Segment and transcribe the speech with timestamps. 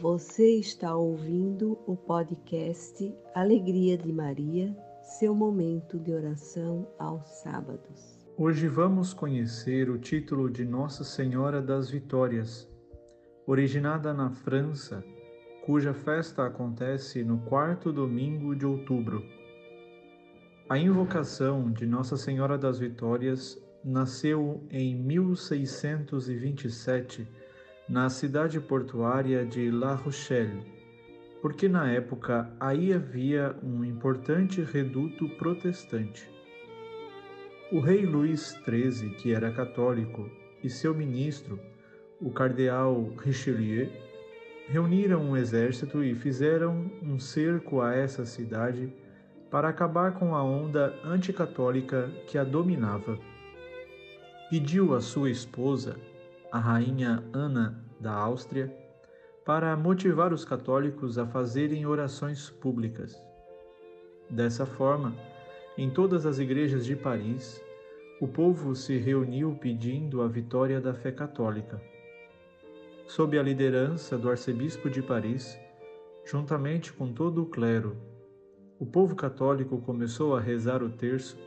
[0.00, 8.18] Você está ouvindo o podcast Alegria de Maria, seu momento de oração aos sábados.
[8.38, 12.66] Hoje vamos conhecer o título de Nossa Senhora das Vitórias,
[13.46, 15.04] originada na França,
[15.66, 19.22] cuja festa acontece no quarto domingo de outubro.
[20.70, 27.28] A invocação de Nossa Senhora das Vitórias nasceu em 1627
[27.92, 30.64] na cidade portuária de La Rochelle,
[31.42, 36.26] porque na época aí havia um importante reduto protestante.
[37.70, 40.26] O rei Luís XIII, que era católico,
[40.64, 41.60] e seu ministro,
[42.18, 43.92] o cardeal Richelieu,
[44.68, 48.90] reuniram um exército e fizeram um cerco a essa cidade
[49.50, 53.18] para acabar com a onda anticatólica que a dominava.
[54.48, 56.00] Pediu a sua esposa,
[56.50, 58.70] a rainha Ana da Áustria,
[59.44, 63.16] para motivar os católicos a fazerem orações públicas.
[64.28, 65.14] Dessa forma,
[65.78, 67.62] em todas as igrejas de Paris,
[68.20, 71.80] o povo se reuniu pedindo a vitória da fé católica.
[73.06, 75.58] Sob a liderança do arcebispo de Paris,
[76.24, 77.96] juntamente com todo o clero,
[78.78, 81.38] o povo católico começou a rezar o terço,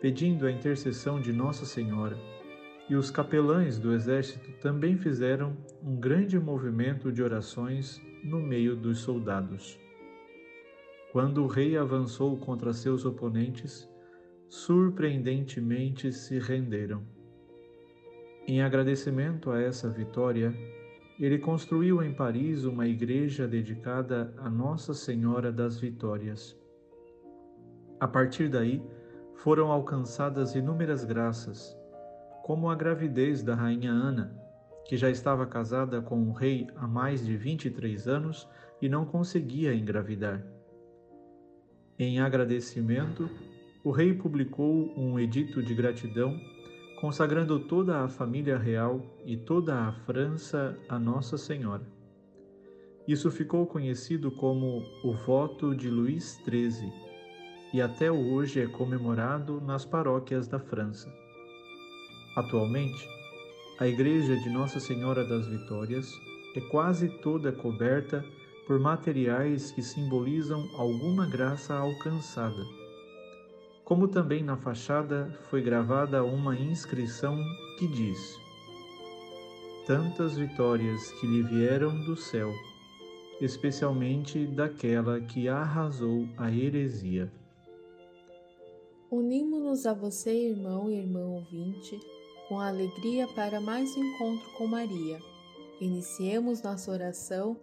[0.00, 2.16] pedindo a intercessão de Nossa Senhora
[2.92, 8.98] e os capelães do exército também fizeram um grande movimento de orações no meio dos
[8.98, 9.80] soldados.
[11.10, 13.88] Quando o rei avançou contra seus oponentes,
[14.46, 17.02] surpreendentemente se renderam.
[18.46, 20.52] Em agradecimento a essa vitória,
[21.18, 26.54] ele construiu em Paris uma igreja dedicada a Nossa Senhora das Vitórias.
[27.98, 28.82] A partir daí,
[29.36, 31.80] foram alcançadas inúmeras graças
[32.42, 34.36] como a gravidez da rainha Ana,
[34.86, 38.48] que já estava casada com o rei há mais de 23 anos
[38.80, 40.44] e não conseguia engravidar.
[41.98, 43.30] Em agradecimento,
[43.84, 46.38] o rei publicou um edito de gratidão
[47.00, 51.84] consagrando toda a família real e toda a França a Nossa Senhora.
[53.06, 56.92] Isso ficou conhecido como o voto de Luís XIII
[57.74, 61.21] e até hoje é comemorado nas paróquias da França.
[62.34, 63.06] Atualmente,
[63.78, 66.10] a Igreja de Nossa Senhora das Vitórias
[66.56, 68.24] é quase toda coberta
[68.66, 72.64] por materiais que simbolizam alguma graça alcançada.
[73.84, 77.36] Como também na fachada foi gravada uma inscrição
[77.78, 78.38] que diz:
[79.86, 82.50] Tantas vitórias que lhe vieram do céu,
[83.42, 87.30] especialmente daquela que arrasou a heresia.
[89.10, 92.00] Unimos-nos a você, irmão e irmã ouvinte
[92.52, 95.18] com alegria para mais um encontro com Maria.
[95.80, 97.56] Iniciemos nossa oração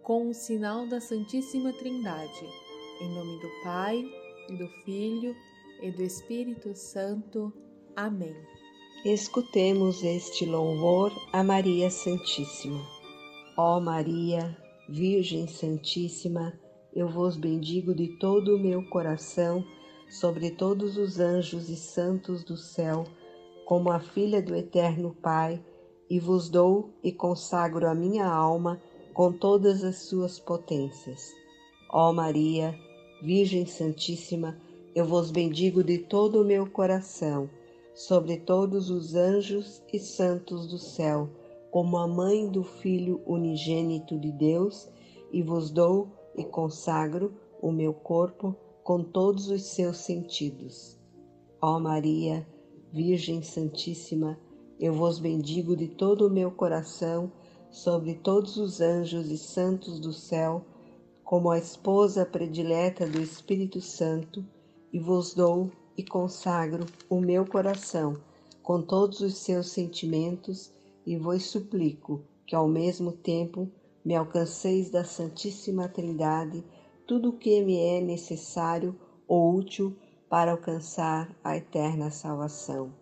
[0.00, 2.46] com o sinal da Santíssima Trindade.
[3.00, 4.00] Em nome do Pai,
[4.48, 5.34] e do Filho
[5.82, 7.52] e do Espírito Santo.
[7.96, 8.36] Amém.
[9.04, 12.86] Escutemos este louvor a Maria Santíssima.
[13.56, 14.56] Ó Maria,
[14.88, 16.56] Virgem Santíssima,
[16.94, 19.66] eu vos bendigo de todo o meu coração
[20.08, 23.04] sobre todos os anjos e santos do céu
[23.68, 25.62] como a filha do Eterno Pai,
[26.08, 28.80] e vos dou e consagro a minha alma
[29.12, 31.30] com todas as suas potências.
[31.92, 32.74] Ó Maria,
[33.20, 34.56] Virgem Santíssima,
[34.94, 37.50] eu vos bendigo de todo o meu coração,
[37.94, 41.28] sobre todos os anjos e santos do céu,
[41.70, 44.88] como a mãe do Filho unigênito de Deus,
[45.30, 50.98] e vos dou e consagro o meu corpo com todos os seus sentidos.
[51.60, 52.46] Ó Maria,
[52.90, 54.38] Virgem Santíssima,
[54.80, 57.30] eu vos bendigo de todo o meu coração
[57.70, 60.64] sobre todos os anjos e santos do céu,
[61.22, 64.42] como a esposa predileta do Espírito Santo,
[64.90, 68.16] e vos dou e consagro o meu coração
[68.62, 70.72] com todos os seus sentimentos
[71.04, 73.70] e vos suplico que ao mesmo tempo
[74.02, 76.64] me alcanceis da Santíssima Trindade
[77.06, 78.94] tudo o que me é necessário
[79.26, 79.94] ou útil
[80.28, 82.92] para alcançar a eterna salvação.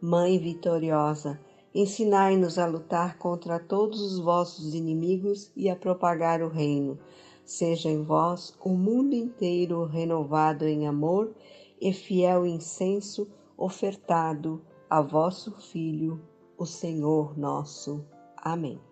[0.00, 1.40] Mãe vitoriosa,
[1.74, 6.98] ensinai-nos a lutar contra todos os vossos inimigos e a propagar o reino.
[7.44, 11.34] Seja em vós o mundo inteiro renovado em amor
[11.80, 16.20] e fiel incenso ofertado a vosso Filho,
[16.56, 18.04] o Senhor nosso.
[18.36, 18.87] Amém.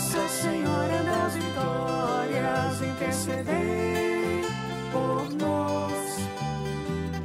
[0.00, 4.46] Nossa Senhora das Vitórias, intercedei
[4.90, 6.16] por nós.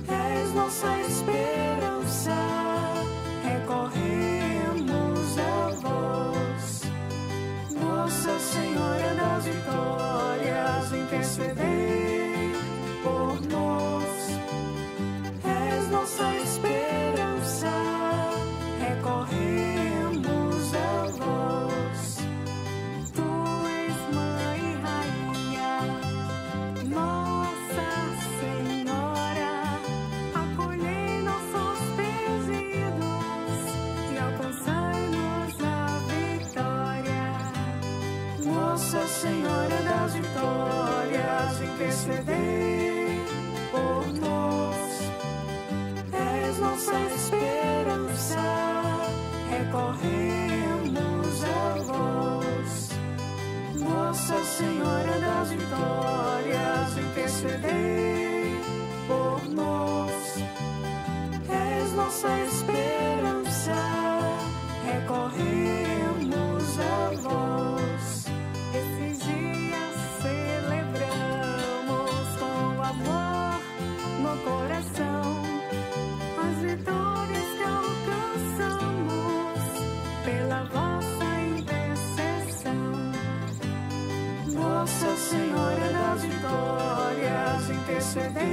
[0.09, 2.35] És nossa esperança,
[3.45, 6.81] recorremos a vós.
[7.79, 11.94] Nossa Senhora das Vitórias, intercedei.
[41.95, 42.64] yesterday.
[88.15, 88.44] Vitórias,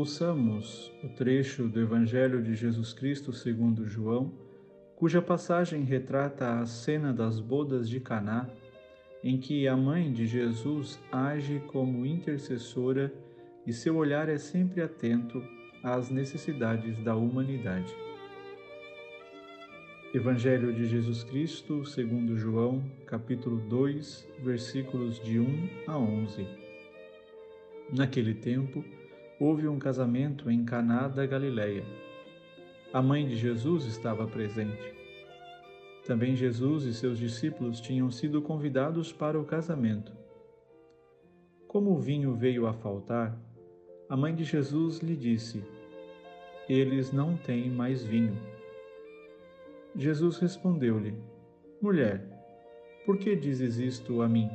[0.00, 4.32] Ouçamos o trecho do Evangelho de Jesus Cristo segundo João,
[4.96, 8.48] cuja passagem retrata a cena das bodas de Caná,
[9.22, 13.12] em que a mãe de Jesus age como intercessora
[13.66, 15.44] e seu olhar é sempre atento
[15.82, 17.94] às necessidades da humanidade.
[20.14, 26.46] Evangelho de Jesus Cristo, segundo João, capítulo 2, versículos de 1 a 11.
[27.92, 28.82] Naquele tempo,
[29.40, 31.82] houve um casamento em Caná da Galileia.
[32.92, 34.94] A mãe de Jesus estava presente.
[36.06, 40.12] Também Jesus e seus discípulos tinham sido convidados para o casamento.
[41.66, 43.34] Como o vinho veio a faltar,
[44.10, 45.64] a mãe de Jesus lhe disse:
[46.68, 48.36] Eles não têm mais vinho.
[49.96, 51.14] Jesus respondeu-lhe:
[51.80, 52.22] Mulher,
[53.06, 54.50] por que dizes isto a mim?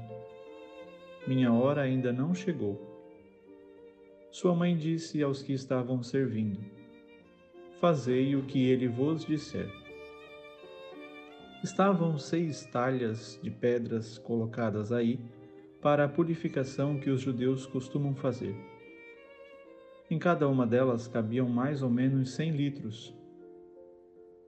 [1.26, 2.95] Minha hora ainda não chegou.
[4.36, 6.60] Sua mãe disse aos que estavam servindo:
[7.80, 9.72] Fazei o que ele vos disser.
[11.64, 15.22] Estavam seis talhas de pedras colocadas aí
[15.82, 18.54] para a purificação que os judeus costumam fazer.
[20.12, 23.16] Em cada uma delas cabiam mais ou menos cem litros.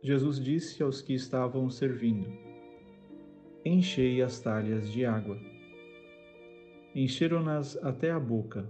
[0.03, 2.29] Jesus disse aos que estavam servindo:
[3.63, 5.39] Enchei as talhas de água.
[6.93, 8.69] Encheram-nas até a boca.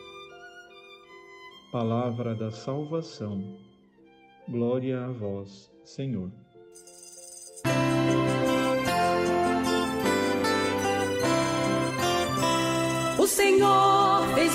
[1.71, 3.57] Palavra da salvação.
[4.45, 6.29] Glória a vós, Senhor.
[13.17, 14.53] O Senhor fez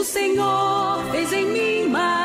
[0.00, 2.19] O Senhor fez em mim maravilhas,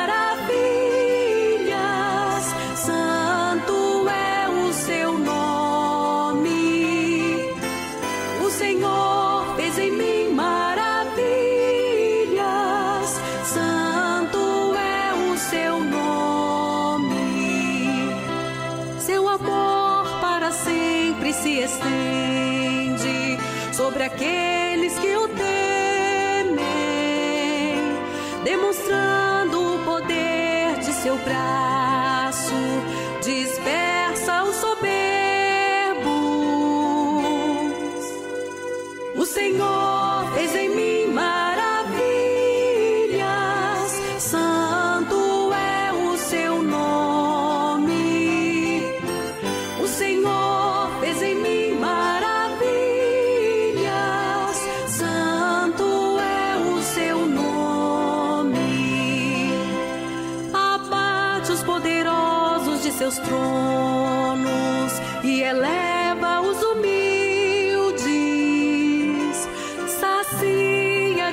[33.26, 33.75] despair.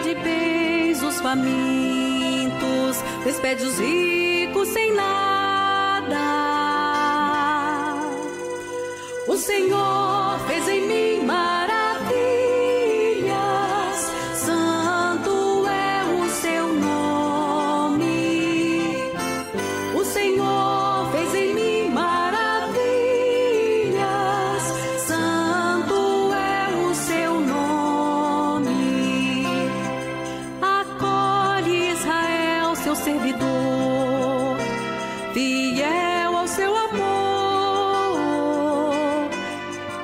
[0.02, 6.16] De bens os famintos, despede os ricos sem nada.
[9.26, 11.01] O Senhor fez em mim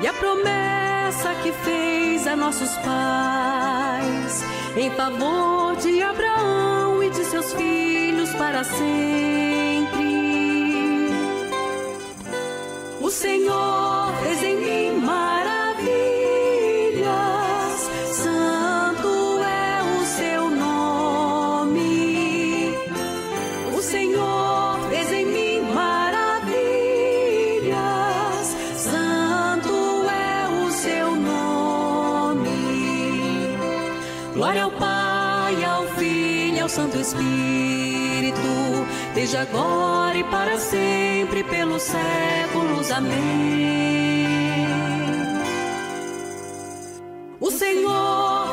[0.01, 4.45] e a promessa que fez a nossos pais
[4.77, 9.89] em favor de Abraão e de seus filhos para sempre.
[13.01, 14.43] O Senhor fez
[34.39, 38.39] Glória ao Pai, ao Filho e ao Santo Espírito,
[39.13, 42.89] desde agora e para sempre, pelos séculos.
[42.93, 43.17] Amém.
[47.41, 48.48] O Senhor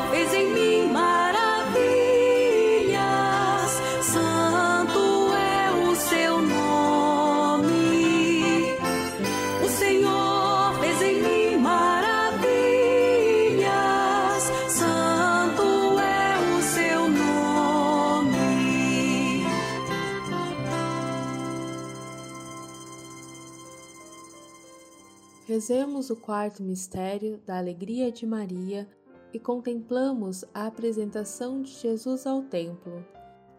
[25.46, 28.88] Rezemos o quarto mistério da alegria de Maria
[29.32, 33.06] e contemplamos a apresentação de Jesus ao templo,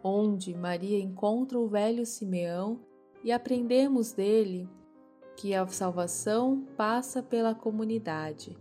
[0.03, 2.81] onde Maria encontra o velho Simeão
[3.23, 4.69] e aprendemos dele
[5.37, 8.57] que a salvação passa pela comunidade.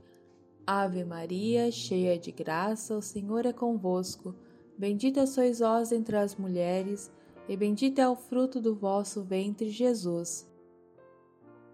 [0.64, 4.36] Ave Maria, cheia de graça, o Senhor é convosco.
[4.78, 7.10] Bendita sois vós entre as mulheres,
[7.48, 10.45] e bendito é o fruto do vosso ventre, Jesus.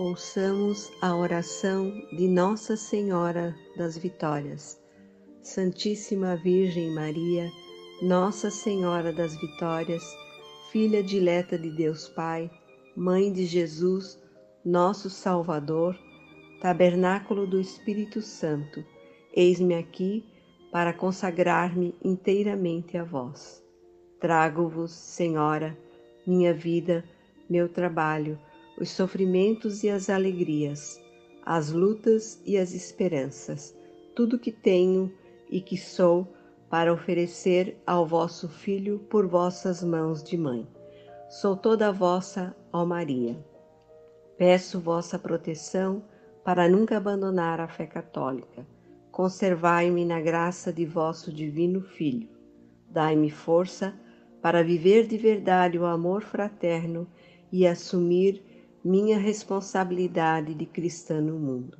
[0.00, 4.80] Ouçamos a oração de Nossa Senhora das Vitórias.
[5.42, 7.50] Santíssima Virgem Maria,
[8.00, 10.04] Nossa Senhora das Vitórias,
[10.70, 12.48] Filha dileta de Deus Pai,
[12.94, 14.22] Mãe de Jesus,
[14.64, 15.98] nosso Salvador,
[16.60, 18.84] Tabernáculo do Espírito Santo,
[19.34, 20.24] eis-me aqui
[20.70, 23.60] para consagrar-me inteiramente a vós.
[24.20, 25.76] Trago-vos, Senhora,
[26.24, 27.04] minha vida,
[27.50, 28.38] meu trabalho,
[28.80, 31.02] os sofrimentos e as alegrias,
[31.44, 33.76] as lutas e as esperanças,
[34.14, 35.12] tudo que tenho
[35.50, 36.26] e que sou
[36.70, 40.66] para oferecer ao vosso Filho por vossas mãos de mãe.
[41.28, 43.36] Sou toda vossa, ó Maria.
[44.36, 46.04] Peço vossa proteção
[46.44, 48.66] para nunca abandonar a fé católica.
[49.10, 52.28] Conservai-me na graça de vosso divino Filho.
[52.88, 53.98] Dai-me força
[54.40, 57.08] para viver de verdade o amor fraterno
[57.50, 58.42] e assumir
[58.84, 61.78] minha responsabilidade de cristã no mundo.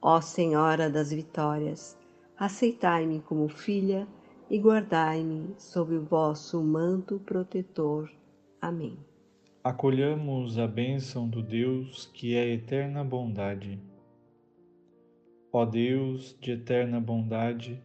[0.00, 1.98] Ó Senhora das Vitórias,
[2.38, 4.06] aceitai-me como filha
[4.48, 8.10] e guardai-me sob o vosso manto protetor.
[8.60, 8.96] Amém.
[9.64, 13.80] Acolhamos a bênção do Deus que é eterna bondade.
[15.52, 17.82] Ó Deus de eterna bondade,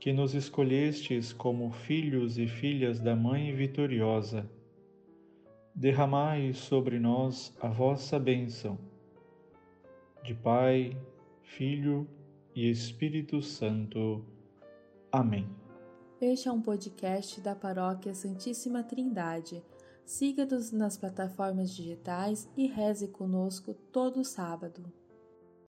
[0.00, 4.48] que nos escolhestes como filhos e filhas da Mãe vitoriosa,
[5.74, 8.78] derramai sobre nós a vossa bênção.
[10.22, 10.96] De Pai,
[11.42, 12.08] Filho
[12.54, 14.24] e Espírito Santo.
[15.10, 15.48] Amém.
[16.20, 19.62] Este é um podcast da Paróquia Santíssima Trindade.
[20.06, 24.84] Siga-nos nas plataformas digitais e reze conosco todo sábado.